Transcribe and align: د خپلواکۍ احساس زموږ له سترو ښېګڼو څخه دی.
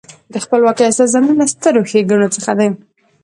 د 0.33 0.35
خپلواکۍ 0.43 0.83
احساس 0.85 1.09
زموږ 1.15 1.35
له 1.39 1.45
سترو 1.53 1.87
ښېګڼو 1.89 2.27
څخه 2.35 2.51
دی. 2.59 2.69